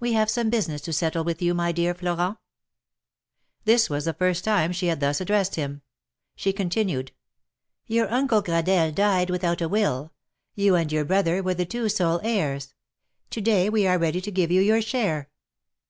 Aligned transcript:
We 0.00 0.14
have 0.14 0.30
some 0.30 0.48
business 0.48 0.80
to 0.80 0.94
settle 0.94 1.24
with 1.24 1.42
you, 1.42 1.52
my 1.52 1.72
dear 1.72 1.92
Florent." 1.94 2.38
This 3.66 3.90
was 3.90 4.06
the 4.06 4.14
first 4.14 4.42
time 4.44 4.72
she 4.72 4.86
had 4.86 5.00
thus 5.00 5.20
addressed 5.20 5.56
him. 5.56 5.82
She 6.34 6.54
continued: 6.54 7.12
/'Your 7.86 8.10
Uncle 8.10 8.40
Gradelle 8.40 8.92
died 8.94 9.28
without 9.28 9.60
a 9.60 9.68
will; 9.68 10.14
you 10.54 10.74
and 10.74 10.90
your 10.90 11.04
brother 11.04 11.42
were 11.42 11.52
the 11.52 11.66
two 11.66 11.90
sole 11.90 12.18
heirs. 12.24 12.72
To 13.28 13.42
day 13.42 13.68
we 13.68 13.86
are 13.86 13.98
ready 13.98 14.22
to 14.22 14.30
give 14.32 14.50
you 14.50 14.62
your 14.62 14.80
share." 14.80 15.28